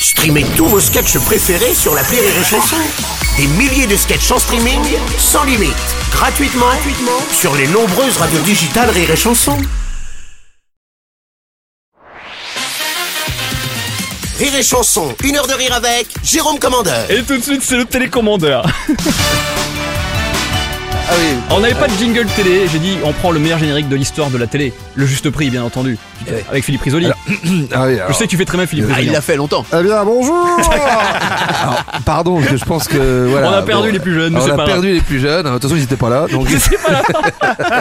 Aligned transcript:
Streamez 0.00 0.44
tous 0.56 0.66
vos 0.66 0.80
sketchs 0.80 1.18
préférés 1.18 1.74
sur 1.74 1.94
la 1.94 2.02
Rire 2.02 2.22
et 2.22 2.44
Chanson. 2.44 2.76
Des 3.36 3.46
milliers 3.46 3.86
de 3.86 3.96
sketchs 3.96 4.30
en 4.30 4.38
streaming, 4.38 4.80
sans 5.18 5.44
limite, 5.44 5.74
gratuitement, 6.12 6.66
gratuitement 6.66 7.20
sur 7.32 7.54
les 7.56 7.66
nombreuses 7.68 8.16
radios 8.16 8.40
digitales 8.40 8.90
Rire 8.90 9.10
et 9.10 9.16
Chanson. 9.16 9.56
Rire 14.38 14.54
et 14.54 14.62
Chanson, 14.62 15.14
une 15.24 15.36
heure 15.36 15.48
de 15.48 15.54
rire 15.54 15.74
avec 15.74 16.08
Jérôme 16.22 16.58
Commandeur. 16.58 17.10
Et 17.10 17.22
tout 17.22 17.36
de 17.36 17.42
suite, 17.42 17.62
c'est 17.64 17.76
le 17.76 17.84
télécommandeur. 17.84 18.66
Ah 21.10 21.14
oui. 21.18 21.38
On 21.50 21.60
n'avait 21.60 21.74
pas 21.74 21.88
de 21.88 21.92
jingle 21.94 22.26
télé, 22.36 22.68
j'ai 22.70 22.78
dit 22.78 22.98
on 23.02 23.12
prend 23.12 23.30
le 23.30 23.40
meilleur 23.40 23.58
générique 23.58 23.88
de 23.88 23.96
l'histoire 23.96 24.28
de 24.30 24.36
la 24.36 24.46
télé. 24.46 24.72
Le 24.94 25.06
juste 25.06 25.30
prix, 25.30 25.48
bien 25.48 25.64
entendu. 25.64 25.96
Ouais. 26.26 26.44
Avec 26.50 26.64
Philippe 26.64 26.82
Risoli. 26.82 27.08
Ah 27.72 27.84
oui, 27.86 27.96
Je 28.08 28.12
sais 28.14 28.24
que 28.24 28.30
tu 28.30 28.36
fais 28.36 28.44
très 28.44 28.58
bien 28.58 28.66
Philippe 28.66 28.86
Ah, 28.90 28.94
Risoli. 28.94 29.08
il 29.08 29.12
l'a 29.12 29.20
fait 29.20 29.36
longtemps. 29.36 29.64
Eh 29.72 29.82
bien, 29.82 30.04
bonjour 30.04 30.46
Alors, 30.70 31.84
Pardon, 32.04 32.40
je 32.40 32.62
pense 32.64 32.88
que 32.88 33.26
voilà. 33.30 33.50
On 33.50 33.54
a 33.54 33.62
perdu 33.62 33.90
les 33.90 34.00
plus 34.00 34.14
jeunes, 34.14 34.36
On 34.36 34.50
a 34.50 34.56
pas 34.56 34.64
perdu 34.66 34.92
les 34.92 35.00
plus 35.00 35.20
jeunes. 35.20 35.44
De 35.44 35.50
toute 35.52 35.62
façon, 35.62 35.76
ils 35.76 35.80
n'étaient 35.80 35.96
pas 35.96 36.10
là. 36.10 36.26
Donc... 36.30 36.48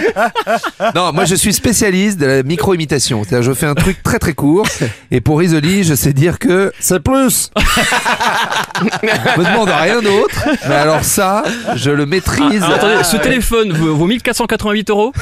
non, 0.95 1.11
moi, 1.13 1.25
je 1.25 1.35
suis 1.35 1.53
spécialiste 1.53 2.19
de 2.19 2.25
la 2.25 2.43
micro-imitation. 2.43 3.23
C'est-à-dire, 3.23 3.43
je 3.49 3.53
fais 3.53 3.65
un 3.65 3.75
truc 3.75 4.01
très 4.03 4.19
très 4.19 4.33
court. 4.33 4.67
Et 5.11 5.21
pour 5.21 5.41
Isoli, 5.43 5.83
je 5.83 5.93
sais 5.95 6.13
dire 6.13 6.39
que 6.39 6.71
c'est 6.79 6.99
plus. 6.99 7.51
je 8.77 9.39
me 9.39 9.45
demande 9.45 9.69
rien 9.69 10.01
d'autre. 10.01 10.45
Mais 10.67 10.75
alors 10.75 11.03
ça, 11.03 11.43
je 11.75 11.91
le 11.91 12.05
maîtrise. 12.05 12.63
Alors, 12.63 12.75
attendez, 12.75 13.03
ce 13.03 13.17
téléphone 13.29 13.73
vaut 13.73 13.95
vaut 13.95 14.05
1488 14.07 14.89
euros 14.89 15.13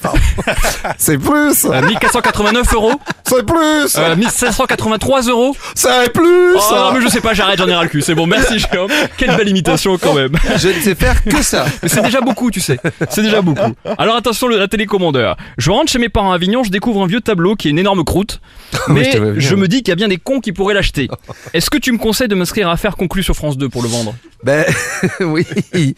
Pardon. 0.00 0.18
C'est 0.98 1.18
plus. 1.18 1.64
euh, 1.64 1.82
1489 1.82 2.74
euros 2.74 2.92
C'est 3.24 3.44
plus. 3.44 3.96
euh, 3.98 4.16
1583 4.16 5.22
euros 5.22 5.56
C'est 5.74 6.12
plus. 6.12 6.54
Oh 6.56 6.60
non 6.74 6.92
mais 6.92 7.00
je 7.00 7.08
sais 7.08 7.20
pas, 7.20 7.34
j'arrête, 7.34 7.58
j'en 7.58 7.68
ai 7.68 7.74
ras 7.74 7.82
le 7.82 7.88
cul. 7.88 8.02
C'est 8.02 8.14
bon, 8.14 8.26
merci 8.26 8.58
Jérôme. 8.58 8.90
Quelle 9.16 9.36
belle 9.36 9.48
imitation 9.48 9.98
quand 9.98 10.14
même. 10.14 10.36
Je 10.56 10.68
ne 10.68 10.80
sais 10.80 10.94
faire 10.94 11.22
que 11.24 11.42
ça. 11.42 11.66
Mais 11.82 11.88
c'est 11.88 12.02
déjà 12.02 12.20
beaucoup, 12.20 12.50
tu 12.50 12.60
sais. 12.60 12.78
C'est 13.10 13.22
déjà 13.22 13.42
beaucoup. 13.42 13.74
Alors 13.98 14.16
attention, 14.16 14.46
le, 14.48 14.58
la 14.58 14.68
télécommandeur. 14.68 15.36
Je 15.58 15.70
rentre 15.70 15.90
chez 15.90 15.98
mes 15.98 16.08
parents 16.08 16.32
à 16.32 16.36
Avignon, 16.36 16.62
je 16.62 16.70
découvre 16.70 17.02
un 17.02 17.06
vieux 17.06 17.20
tableau 17.20 17.56
qui 17.56 17.68
est 17.68 17.70
une 17.72 17.78
énorme 17.78 18.04
croûte. 18.04 18.40
Oui, 18.88 18.94
Mais 18.94 19.40
je 19.40 19.54
me 19.54 19.66
dis 19.66 19.78
qu'il 19.78 19.88
y 19.88 19.92
a 19.92 19.96
bien 19.96 20.08
des 20.08 20.18
cons 20.18 20.40
qui 20.40 20.52
pourraient 20.52 20.74
l'acheter. 20.74 21.08
Est-ce 21.52 21.70
que 21.70 21.78
tu 21.78 21.90
me 21.92 21.98
conseilles 21.98 22.28
de 22.28 22.34
m'inscrire 22.34 22.68
à 22.68 22.72
Affaires 22.72 22.96
conclues 22.96 23.22
sur 23.22 23.34
France 23.34 23.56
2 23.56 23.68
pour 23.68 23.82
le 23.82 23.88
vendre? 23.88 24.14
Ben 24.44 24.64
oui. 25.20 25.46
Oui 25.74 25.94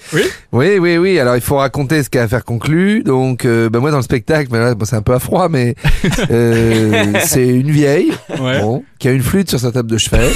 Oui, 0.52 0.78
oui, 0.78 0.96
oui. 0.98 1.18
Alors 1.18 1.34
il 1.36 1.42
faut 1.42 1.56
raconter 1.56 2.02
ce 2.02 2.08
qu'il 2.10 2.18
y 2.18 2.20
a 2.20 2.24
à 2.24 2.28
faire 2.28 2.44
conclu. 2.44 3.02
Donc 3.02 3.44
euh, 3.44 3.68
ben 3.68 3.80
moi 3.80 3.90
dans 3.90 3.96
le 3.96 4.02
spectacle, 4.02 4.50
ben 4.50 4.58
là, 4.60 4.74
bon, 4.74 4.84
c'est 4.84 4.96
un 4.96 5.02
peu 5.02 5.14
à 5.14 5.18
froid, 5.18 5.48
mais 5.48 5.74
euh, 6.30 7.12
c'est 7.24 7.46
une 7.48 7.70
vieille 7.70 8.12
Ouais. 8.40 8.60
bon, 8.60 8.84
qui 8.98 9.08
a 9.08 9.12
une 9.12 9.22
flûte 9.22 9.48
sur 9.50 9.58
sa 9.60 9.72
table 9.72 9.90
de 9.90 9.98
chevet 9.98 10.30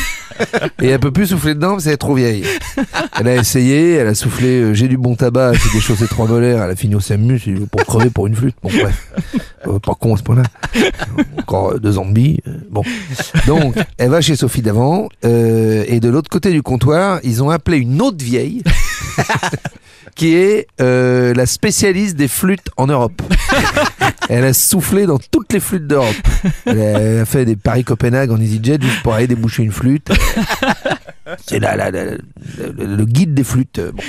et 0.81 0.89
elle 0.89 0.99
peut 1.01 1.11
plus 1.13 1.27
souffler 1.27 1.55
dedans 1.55 1.73
parce 1.73 1.85
qu'elle 1.85 1.93
est 1.93 1.99
trop 1.99 2.15
vieille. 2.15 2.45
Elle 3.19 3.29
a 3.29 3.37
essayé, 3.37 3.95
elle 3.95 4.09
a 4.09 4.15
soufflé. 4.15 4.49
euh, 4.61 4.75
J'ai 4.75 4.89
du 4.89 4.97
bon 4.97 5.15
tabac, 5.15 5.51
elle 5.53 5.59
s'est 5.59 5.69
déchaussé 5.75 6.07
trois 6.07 6.27
molaires, 6.27 6.63
elle 6.63 6.71
a 6.71 6.77
fini 6.77 6.95
au 6.95 7.01
c'est 7.01 7.19
pour 7.71 7.85
crever 7.85 8.11
pour 8.11 8.27
une 8.27 8.35
flûte. 8.35 8.57
Bon 8.63 8.71
bref, 8.71 9.13
Euh, 9.67 9.79
pas 9.79 9.95
con 9.95 10.15
à 10.15 10.17
ce 10.19 10.23
point-là. 10.23 10.43
Encore 11.39 11.79
deux 11.79 11.93
zombies. 11.93 12.41
Bon, 12.71 12.83
donc 13.47 13.75
elle 13.99 14.11
va 14.11 14.21
chez 14.21 14.37
Sophie 14.37 14.63
d'avant 14.63 15.09
euh, 15.25 15.85
et 15.87 16.01
de 16.01 16.09
l'autre 16.09 16.31
côté 16.31 16.53
du 16.53 16.63
comptoir, 16.63 17.21
ils 17.23 17.43
ont 17.43 17.51
appelé 17.51 17.79
une 17.79 18.01
autre 18.01 18.25
vieille 18.25 18.63
qui 20.15 20.35
est 20.35 20.67
euh, 20.81 21.35
la 21.35 21.47
spécialiste 21.47 22.17
des 22.17 22.29
flûtes 22.29 22.71
en 22.77 22.87
Europe. 22.87 23.21
Elle 24.29 24.45
a 24.45 24.53
soufflé 24.53 25.07
dans 25.07 25.19
toutes 25.19 25.53
les 25.53 25.61
flûtes 25.61 25.87
d'Europe. 25.87 26.15
Elle 26.65 27.21
a 27.21 27.25
fait 27.25 27.45
des 27.45 27.57
Paris-Copenhague 27.57 28.31
en 28.31 28.41
EasyJet 28.41 28.79
juste 28.81 29.03
pour 29.03 29.15
aller 29.15 29.27
déboucher 29.27 29.65
une 29.65 29.73
flûte. 29.73 30.13
C'est 31.47 31.59
la, 31.59 31.77
la- 31.77 31.91
la- 31.91 32.05
le, 32.79 33.05
guide 33.05 33.35
des 33.35 33.45
flûtes. 33.45 33.79
euh, 33.79 33.93
bon. 33.93 34.03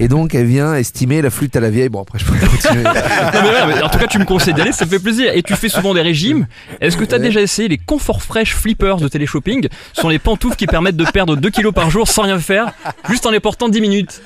Et 0.00 0.08
donc, 0.08 0.34
elle 0.34 0.46
vient 0.46 0.74
estimer 0.74 1.22
la 1.22 1.30
flûte 1.30 1.54
à 1.56 1.60
la 1.60 1.70
vieille. 1.70 1.88
Bon, 1.88 2.02
après, 2.02 2.18
je 2.18 2.24
pourrais 2.24 2.38
continuer. 2.46 2.82
Non, 2.84 3.66
mais 3.66 3.82
en 3.82 3.88
tout 3.88 3.98
cas, 3.98 4.06
tu 4.06 4.18
me 4.18 4.24
conseilles 4.24 4.54
d'y 4.54 4.60
aller, 4.60 4.72
ça 4.72 4.84
me 4.84 4.90
fait 4.90 4.98
plaisir. 4.98 5.32
Et 5.34 5.42
tu 5.42 5.54
fais 5.54 5.68
souvent 5.68 5.94
des 5.94 6.02
régimes. 6.02 6.46
Est-ce 6.80 6.96
que 6.96 7.04
tu 7.04 7.14
as 7.14 7.18
déjà 7.18 7.40
essayé 7.40 7.68
les 7.68 7.78
Comfort 7.78 8.22
Fresh 8.22 8.54
Flippers 8.54 8.96
de 8.96 9.08
téléshopping? 9.08 9.68
Ce 9.92 10.00
sont 10.02 10.08
les 10.08 10.18
pantoufles 10.18 10.56
qui 10.56 10.66
permettent 10.66 10.96
de 10.96 11.04
perdre 11.04 11.36
2 11.36 11.50
kilos 11.50 11.72
par 11.74 11.90
jour 11.90 12.08
sans 12.08 12.22
rien 12.22 12.38
faire, 12.38 12.72
juste 13.08 13.26
en 13.26 13.30
les 13.30 13.40
portant 13.40 13.68
10 13.68 13.80
minutes. 13.80 14.22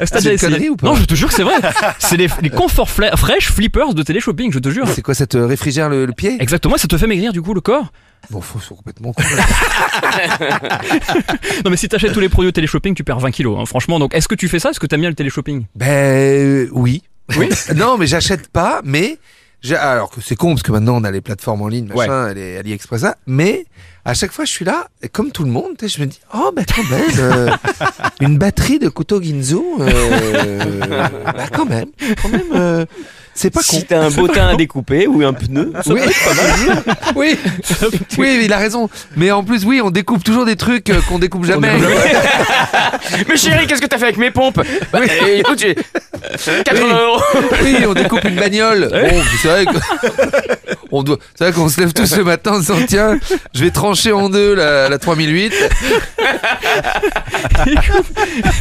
Est-ce 0.00 0.10
que 0.12 0.18
déjà 0.18 0.30
une 0.30 0.34
essayé? 0.36 0.52
connerie 0.52 0.68
ou 0.70 0.76
pas? 0.76 0.86
Non, 0.88 0.94
je 0.94 1.04
te 1.04 1.14
jure 1.14 1.28
que 1.28 1.34
c'est 1.34 1.42
vrai. 1.42 1.54
C'est 1.98 2.16
les, 2.16 2.28
les 2.42 2.50
Comfort 2.50 2.88
Fla- 2.88 3.16
Fresh 3.16 3.50
Flippers 3.52 3.94
de 3.94 4.02
téléshopping, 4.02 4.52
je 4.52 4.58
te 4.58 4.68
jure. 4.70 4.86
C'est 4.88 5.02
quoi, 5.02 5.14
ça 5.14 5.26
te 5.26 5.36
réfrigère 5.38 5.88
le, 5.88 6.06
le 6.06 6.12
pied? 6.12 6.36
Exactement, 6.40 6.76
ça 6.76 6.88
te 6.88 6.96
fait 6.96 7.06
maigrir 7.06 7.32
du 7.32 7.42
coup 7.42 7.54
le 7.54 7.60
corps? 7.60 7.92
Bon, 8.30 8.40
faut, 8.40 8.60
complètement. 8.74 9.12
Non 11.64 11.70
mais 11.72 11.78
si 11.78 11.88
t'achètes 11.88 12.12
tous 12.12 12.20
les 12.20 12.28
produits 12.28 12.50
au 12.50 12.52
téléshopping, 12.52 12.94
tu 12.94 13.02
perds 13.02 13.20
20 13.20 13.30
kilos, 13.30 13.58
hein, 13.58 13.64
franchement. 13.64 13.98
Donc 13.98 14.14
est-ce 14.14 14.28
que 14.28 14.34
tu 14.34 14.46
fais 14.46 14.58
ça? 14.58 14.70
Est-ce 14.70 14.78
que 14.78 14.86
t'aimes 14.86 15.00
bien 15.00 15.08
le 15.08 15.16
téléshopping? 15.16 15.64
Ben 15.74 15.88
euh, 15.88 16.68
oui. 16.72 17.02
Oui? 17.38 17.48
non, 17.74 17.96
mais 17.96 18.06
j'achète 18.06 18.48
pas, 18.48 18.82
mais 18.84 19.16
alors 19.70 20.10
que 20.10 20.20
c'est 20.20 20.36
con 20.36 20.50
parce 20.50 20.62
que 20.62 20.70
maintenant 20.70 21.00
on 21.00 21.04
a 21.04 21.10
les 21.10 21.22
plateformes 21.22 21.62
en 21.62 21.68
ligne, 21.68 21.86
machin, 21.86 22.34
les 22.34 22.58
AliExpress, 22.58 23.00
ça, 23.00 23.16
mais 23.26 23.64
à 24.04 24.14
chaque 24.14 24.32
fois 24.32 24.44
je 24.44 24.50
suis 24.50 24.64
là, 24.64 24.88
et 25.02 25.08
comme 25.08 25.30
tout 25.32 25.44
le 25.44 25.50
monde, 25.50 25.76
je 25.82 26.00
me 26.00 26.06
dis 26.06 26.20
oh 26.34 26.50
ben 26.54 26.64
quand 26.74 26.82
même 26.90 27.10
euh, 27.18 27.50
une 28.20 28.36
batterie 28.38 28.78
de 28.78 28.88
couteau 28.88 29.22
Ginzo, 29.22 29.64
euh, 29.80 30.80
bah 31.26 31.46
quand 31.52 31.66
même, 31.66 31.86
quand 32.20 32.28
même, 32.28 32.42
euh, 32.54 32.84
c'est 33.34 33.50
pas 33.50 33.60
con. 33.60 33.76
Si 33.76 33.84
t'as 33.84 34.00
un 34.04 34.10
bottin 34.10 34.48
à 34.48 34.56
découper 34.56 35.06
ou 35.06 35.24
un 35.24 35.32
pneu, 35.32 35.72
ça 35.82 35.92
Oui. 35.94 36.00
peut 36.00 36.10
être 36.10 36.24
pas 36.24 36.34
mal. 36.34 36.96
Oui, 37.16 37.36
oui, 38.18 38.40
il 38.44 38.52
a 38.52 38.58
raison. 38.58 38.88
Mais 39.16 39.30
en 39.30 39.42
plus, 39.44 39.64
oui, 39.64 39.80
on 39.82 39.90
découpe 39.90 40.22
toujours 40.24 40.44
des 40.44 40.56
trucs 40.56 40.88
euh, 40.90 41.00
qu'on 41.08 41.18
découpe 41.18 41.44
jamais. 41.44 41.70
Mais 43.28 43.36
chérie, 43.36 43.66
qu'est-ce 43.66 43.80
que 43.82 43.86
t'as 43.86 43.98
fait 43.98 44.04
avec 44.04 44.16
mes 44.18 44.30
pompes? 44.30 44.60
Bah, 44.92 45.00
euh, 45.00 45.38
écoute, 45.38 45.58
j'ai 45.58 45.74
80 46.64 46.98
euros. 47.06 47.22
Oui, 47.62 47.76
on 47.86 47.94
découpe 47.94 48.24
une 48.24 48.36
bagnole. 48.36 48.88
Bon, 48.90 49.22
c'est 49.40 49.48
vrai 49.48 49.66
que- 49.66 49.78
on 50.90 51.02
doit, 51.02 51.18
c'est 51.34 51.44
vrai 51.44 51.52
qu'on 51.54 51.68
se 51.70 51.80
lève 51.80 51.92
tous 51.94 52.14
le 52.16 52.24
matin 52.24 52.52
en 52.52 52.62
se 52.62 52.72
disant 52.72 52.86
tiens, 52.86 53.18
je 53.54 53.64
vais 53.64 53.70
trancher 53.70 53.91
en 54.12 54.28
deux 54.30 54.54
la, 54.54 54.88
la 54.88 54.98
3008. 54.98 55.52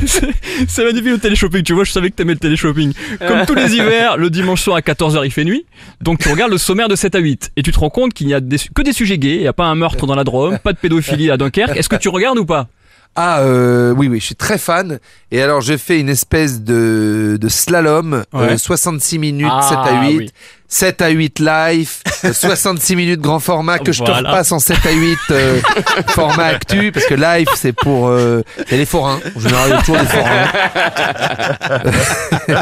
C'est- 0.06 0.28
C'est 0.68 0.84
magnifique 0.86 1.12
le 1.12 1.18
téléshopping, 1.19 1.64
tu 1.64 1.74
vois, 1.74 1.84
je 1.84 1.92
savais 1.92 2.09
que 2.09 2.16
t'aimais 2.16 2.34
le 2.34 2.40
téléshopping. 2.40 2.94
Comme 3.28 3.46
tous 3.46 3.56
les 3.56 3.74
hivers, 3.75 4.18
le 4.18 4.30
dimanche 4.30 4.62
soir 4.62 4.78
à 4.78 4.81
14h 4.81 5.22
il 5.25 5.31
fait 5.31 5.44
nuit, 5.44 5.66
donc 6.02 6.20
tu 6.20 6.30
regardes 6.30 6.52
le 6.52 6.58
sommaire 6.58 6.88
de 6.88 6.96
7 6.96 7.16
à 7.16 7.20
8 7.20 7.52
et 7.56 7.64
tu 7.64 7.72
te 7.72 7.80
rends 7.80 7.90
compte 7.90 8.14
qu'il 8.14 8.28
n'y 8.28 8.34
a 8.34 8.40
des- 8.40 8.58
que 8.74 8.81
des 8.81 8.94
sujets 8.94 9.18
gays, 9.18 9.36
il 9.36 9.41
n'y 9.41 9.47
a 9.47 9.53
pas 9.53 9.66
un 9.66 9.75
meurtre 9.75 10.06
dans 10.08 10.16
la 10.16 10.24
Drôme, 10.24 10.59
pas 10.59 10.74
de 10.74 10.78
pédophilie 10.78 11.31
à 11.31 11.38
Dunkerque. 11.38 11.75
Est-ce 11.75 11.90
que 11.90 11.96
tu 11.96 12.09
regardes 12.09 12.38
ou 12.38 12.46
pas? 12.46 12.68
Ah 13.16 13.41
euh, 13.41 13.94
oui, 13.97 14.08
oui, 14.08 14.22
je 14.22 14.25
suis 14.28 14.36
très 14.36 14.58
fan. 14.58 15.00
Et 15.31 15.41
alors, 15.41 15.59
je 15.59 15.75
fais 15.75 16.00
une 16.00 16.08
espèce 16.08 16.62
de, 16.62 17.38
de 17.41 17.50
slalom, 17.50 18.24
Ouais. 18.31 18.53
euh, 18.53 18.58
66 18.58 19.20
minutes, 19.20 19.47
Ah, 19.52 19.62
7 19.68 19.78
à 19.80 20.02
8. 20.08 20.18
oui. 20.18 20.30
7 20.74 21.02
à 21.02 21.09
8 21.09 21.40
live, 21.40 21.92
euh, 22.26 22.32
66 22.32 22.96
minutes 22.96 23.20
grand 23.20 23.40
format 23.42 23.78
que 23.78 23.92
je 23.92 24.02
te 24.04 24.09
repasse 24.09 24.54
en 24.54 24.59
7 24.59 24.78
à 24.86 24.92
8 24.92 25.18
euh, 25.32 25.59
format 26.08 26.46
actu 26.46 26.94
parce 26.94 27.06
que 27.06 27.14
live 27.14 27.48
c'est 27.56 27.74
pour 27.74 28.08
euh, 28.08 28.42
les 28.72 28.86
forains. 28.86 29.20
En 29.36 29.40
général 29.42 29.70
il 29.70 29.74
y 29.74 29.78
a 29.78 29.82
toujours 29.82 29.98
des 29.98 30.06
forains. 30.08 30.48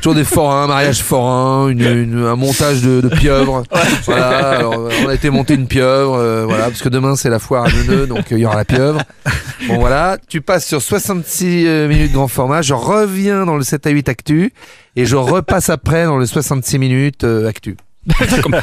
Toujours 0.00 0.14
des 0.14 0.24
forains 0.24 0.66
mariage 0.66 1.02
forain 1.02 1.68
une, 1.68 1.80
une- 1.82 2.24
un 2.26 2.36
montage 2.36 2.80
de, 2.82 3.00
de 3.00 3.08
pieuvres 3.08 3.62
voilà 4.06 4.50
alors, 4.58 4.88
on 5.04 5.08
a 5.08 5.14
été 5.14 5.30
monter 5.30 5.54
une 5.54 5.66
pieuvre 5.68 6.16
euh, 6.16 6.44
voilà 6.44 6.64
parce 6.64 6.82
que 6.82 6.88
demain 6.88 7.14
c'est 7.16 7.30
la 7.30 7.38
foire 7.38 7.66
à 7.66 7.68
Neuneu 7.70 8.06
donc 8.06 8.32
euh, 8.32 8.36
il 8.36 8.38
y 8.40 8.46
aura 8.46 8.56
la 8.56 8.64
pieuvre. 8.64 9.00
Bon 9.68 9.78
voilà 9.78 10.16
tu 10.28 10.40
passes 10.40 10.66
sur 10.66 10.82
66 10.82 11.66
euh, 11.66 11.88
minutes 11.88 12.12
grand 12.12 12.28
format. 12.28 12.62
Je 12.62 12.74
reviens 12.74 13.44
dans 13.46 13.56
le 13.56 13.62
7 13.62 13.86
à 13.86 13.90
8 13.90 14.08
actu 14.08 14.52
et 14.96 15.06
je 15.06 15.16
repasse 15.16 15.70
après 15.70 16.04
dans 16.04 16.18
le 16.18 16.26
66 16.26 16.78
minutes 16.78 17.24
euh, 17.24 17.48
actu 17.48 17.76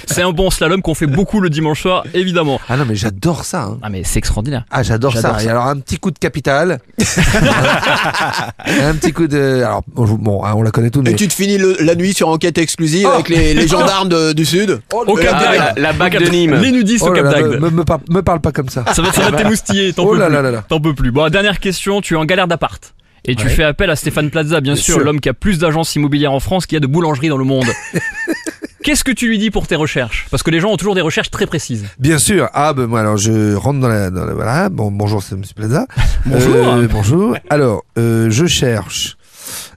C'est 0.07 0.22
un 0.22 0.31
bon 0.31 0.50
slalom 0.50 0.81
qu'on 0.81 0.94
fait 0.94 1.07
beaucoup 1.07 1.40
le 1.40 1.50
dimanche 1.50 1.81
soir, 1.84 2.03
évidemment. 2.13 2.59
Ah 2.67 2.75
non, 2.75 2.84
mais 2.85 2.95
j'adore 2.95 3.45
ça. 3.45 3.63
hein. 3.63 3.78
Ah 3.81 3.90
mais 3.90 4.03
c'est 4.03 4.19
extraordinaire. 4.19 4.66
Ah, 4.69 4.84
j'adore 4.84 5.16
ça. 5.16 5.37
Et 5.41 5.47
alors, 5.47 5.67
un 5.67 5.78
petit 5.79 5.97
coup 5.97 6.11
de 6.11 6.20
capital. 6.20 6.79
un 6.99 8.93
petit 8.96 9.14
coup 9.14 9.28
de. 9.28 9.64
Alors, 9.64 9.81
bon, 9.96 10.43
hein, 10.43 10.53
on 10.55 10.61
la 10.61 10.72
connaît 10.72 10.90
tous, 10.90 11.02
mais. 11.02 11.11
Et 11.11 11.16
tu 11.16 11.28
te 11.28 11.34
finis 11.34 11.58
le- 11.58 11.78
la 11.79 11.96
nuit 11.96 12.14
sur 12.14 12.28
enquête 12.29 12.58
exclusive 12.58 13.08
Oh. 13.09 13.14
avec 13.14 13.29
les, 13.29 13.53
les 13.53 13.67
gendarmes 13.67 14.09
de- 14.09 14.34
du 14.34 14.46
Sud. 14.46 14.79
Au 14.93 15.16
le 15.16 15.22
Cap 15.22 15.40
d'Agde. 15.40 15.73
La, 15.78 15.82
la 15.82 15.93
bague 15.93 16.17
Au 16.17 16.25
de 16.25 16.29
Nîmes. 16.29 16.55
Les 16.55 16.72
nudistes 16.72 17.05
Oh 17.08 17.11
au 17.11 17.14
là 17.14 17.22
Cap 17.23 17.32
d'Agde. 17.34 17.61
me, 17.61 17.70
me, 17.70 17.84
par- 17.85 17.99
me 18.09 18.22
parle 18.22 18.41
pas 18.41 18.52
comme 18.52 18.70
ça. 18.70 18.84
Ça 18.93 19.02
va, 19.02 19.11
ça 19.14 19.29
va 19.29 19.37
t'émoustiller, 19.37 19.93
t'en 19.93 20.03
Oh 20.03 20.11
peux 20.11 20.17
là 20.20 20.25
plus. 20.28 20.35
là 20.35 20.41
là 20.41 20.52
là. 20.52 20.64
T'en 20.67 20.79
peux 20.82 20.93
plus. 20.93 21.11
Bon, 21.11 21.29
dernière 21.29 21.59
question, 21.59 22.02
tu 22.02 22.16
es 22.16 22.17
en 22.17 22.25
galère 22.25 22.47
d'appart. 22.47 22.93
Et 23.26 23.36
tu 23.36 23.46
Ouais. 23.46 23.52
fais 23.52 23.64
appel 23.64 23.90
à 23.90 23.96
Stéphane 23.96 24.30
Plaza, 24.30 24.62
bien, 24.62 24.74
Bien 24.74 24.82
sûr, 24.82 24.96
sûr. 24.96 25.04
l'homme 25.04 25.20
qui 25.20 25.30
a 25.30 25.34
plus 25.34 25.60
d'agences 25.60 25.96
immobilières 25.96 26.32
en 26.32 26.40
France 26.40 26.66
qu'il 26.66 26.76
y 26.76 26.78
a 26.78 26.80
de 26.80 26.88
boulangeries 26.88 27.30
dans 27.30 27.38
le 27.38 27.44
monde. 27.46 27.68
Qu'est-ce 28.84 29.04
que 29.04 29.12
tu 29.12 29.28
lui 29.28 29.38
dis 29.38 29.52
pour 29.52 29.68
tes 29.68 29.76
recherches? 29.76 30.26
Parce 30.32 30.42
que 30.42 30.50
les 30.52 30.60
gens 30.62 30.72
ont 30.72 30.78
toujours 30.78 30.96
des 30.96 31.02
recherches 31.02 31.30
très 31.30 31.46
précises. 31.46 31.86
Bien 32.00 32.18
sûr. 32.18 32.50
Ah, 32.54 32.74
ben 32.74 32.86
moi, 32.88 33.02
alors, 33.02 33.18
je 33.18 33.54
rentre 33.54 33.80
dans 33.80 33.90
la. 33.90 34.10
Dans 34.10 34.26
la 34.26 34.34
voilà. 34.34 34.70
Bon, 34.70 34.90
bonjour, 34.90 35.22
c'est 35.22 35.36
Monsieur 35.36 35.54
Plaza. 35.54 35.86
Bonjour. 36.26 36.56
Euh, 36.56 36.88
bonjour. 36.90 37.36
Alors, 37.50 37.84
euh, 37.98 38.30
je 38.30 38.46
cherche 38.46 39.18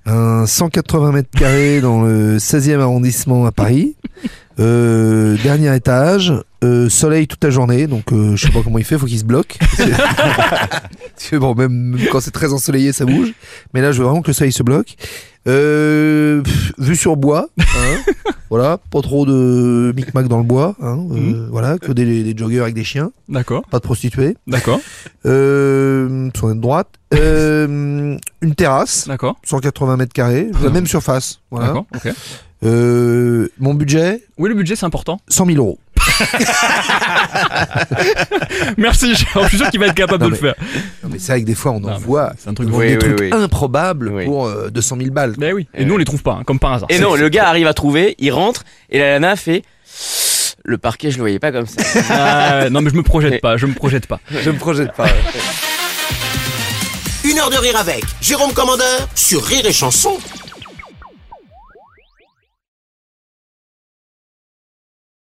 un 0.06 0.47
180 0.47 1.12
mètres 1.12 1.31
carrés 1.37 1.81
dans 1.81 2.03
le 2.03 2.39
16e 2.39 2.79
arrondissement 2.81 3.44
à 3.44 3.50
Paris. 3.53 3.97
Euh, 4.60 5.37
dernier 5.43 5.75
étage, 5.75 6.32
euh, 6.62 6.88
soleil 6.88 7.26
toute 7.26 7.43
la 7.43 7.50
journée, 7.50 7.87
donc 7.87 8.12
euh, 8.12 8.37
je 8.37 8.46
sais 8.46 8.52
pas 8.52 8.60
comment 8.62 8.78
il 8.78 8.84
fait, 8.84 8.99
faut 8.99 9.06
qu'il 9.06 9.19
se 9.19 9.25
bloque. 9.25 9.58
Bon, 11.32 11.54
même 11.54 11.96
quand 12.10 12.20
c'est 12.20 12.32
très 12.32 12.52
ensoleillé, 12.52 12.93
ça 12.93 13.06
bouge. 13.06 13.32
Mais 13.72 13.81
là, 13.81 13.93
je 13.93 13.99
veux 13.99 14.04
vraiment 14.04 14.22
que 14.22 14.26
le 14.26 14.32
soleil 14.34 14.52
se 14.52 14.62
bloque. 14.62 14.96
Euh, 15.49 16.41
pff, 16.43 16.73
vue 16.79 16.94
sur 16.94 17.17
bois, 17.17 17.49
hein. 17.59 17.97
voilà, 18.50 18.79
pas 18.91 19.00
trop 19.03 19.27
de 19.27 19.93
micmac 19.97 20.29
dans 20.29 20.39
le 20.39 20.44
bois, 20.44 20.77
hein, 20.81 20.99
euh, 21.11 21.15
Mhm. 21.17 21.49
voilà, 21.50 21.79
que 21.79 21.91
des, 21.91 22.23
des 22.23 22.37
joggeurs 22.39 22.62
avec 22.62 22.77
des 22.77 22.85
chiens, 22.85 23.11
D'accord, 23.29 23.65
pas 23.69 23.79
de 23.79 23.83
prostituées. 23.83 24.37
d'accord, 24.47 24.81
Euh, 25.27 26.31
sur 26.37 26.47
la 26.49 26.55
droite, 26.55 26.89
euh, 27.15 28.17
une 28.41 28.55
terrasse, 28.55 29.09
d'accord, 29.09 29.37
180 29.44 29.97
mètres 29.97 30.12
carrés, 30.12 30.49
la 30.62 30.71
même 30.71 30.87
surface. 30.87 31.41
Voilà. 31.50 31.67
d'accord, 31.69 31.87
ok. 31.94 32.12
Euh, 32.65 33.49
mon 33.59 33.75
budget, 33.75 34.23
Oui, 34.39 34.49
le 34.49 34.55
budget 34.55 34.77
c'est 34.77 34.87
important. 34.87 35.19
100 35.29 35.47
000 35.47 35.59
euros. 35.59 35.79
Merci, 38.76 39.14
je 39.14 39.46
suis 39.48 39.58
sûr 39.58 39.70
qu'il 39.70 39.80
va 39.80 39.86
être 39.86 39.94
capable 39.94 40.22
Non, 40.24 40.30
de 40.30 40.34
le 40.36 40.40
mais- 40.42 40.48
faire. 40.48 40.54
Non, 41.02 41.10
mais 41.12 41.19
c'est 41.19 41.32
vrai 41.32 41.40
que 41.42 41.46
des 41.46 41.54
fois, 41.54 41.72
on 41.72 41.76
en 41.76 41.80
Non, 41.80 41.90
mais 41.92 41.98
voit 41.98 42.32
C'est 42.38 42.48
un 42.50 42.54
truc 42.54 42.69
Oui, 42.72 42.86
des 42.88 42.92
oui, 42.94 42.98
trucs 42.98 43.20
oui. 43.20 43.30
improbables 43.32 44.08
Oui. 44.08 44.24
pour 44.24 44.46
euh, 44.46 44.70
200 44.70 44.96
000 44.98 45.10
balles. 45.10 45.34
Ben 45.38 45.52
oui. 45.54 45.62
Et 45.74 45.82
Eh 45.82 45.84
nous 45.84 45.94
on 45.94 45.98
les 45.98 46.04
trouve 46.04 46.22
pas, 46.22 46.32
hein, 46.32 46.42
comme 46.44 46.58
par 46.58 46.72
hasard. 46.72 46.88
Et 46.90 46.98
non, 46.98 47.14
le 47.14 47.28
gars 47.28 47.48
arrive 47.48 47.66
à 47.66 47.74
trouver, 47.74 48.14
il 48.19 48.32
rentre, 48.32 48.64
et 48.90 48.98
la 48.98 49.19
nana 49.19 49.36
fait. 49.36 49.62
Le 50.64 50.78
parquet, 50.78 51.10
je 51.10 51.16
le 51.16 51.22
voyais 51.22 51.38
pas 51.40 51.50
comme 51.52 51.66
ça. 51.66 51.82
Ah, 52.10 52.70
non 52.70 52.80
mais 52.82 52.90
je 52.90 52.96
me 52.96 53.02
projette 53.02 53.40
pas, 53.40 53.56
je 53.56 53.66
me 53.66 53.74
projette 53.74 54.06
pas. 54.06 54.20
Je 54.30 54.50
me 54.50 54.58
projette 54.58 54.92
pas. 54.92 55.06
Une 57.24 57.38
heure 57.38 57.50
de 57.50 57.56
rire 57.56 57.76
avec 57.78 58.04
Jérôme 58.20 58.52
Commandeur 58.52 59.08
sur 59.14 59.42
Rire 59.44 59.64
et 59.66 59.72
Chanson 59.72 60.19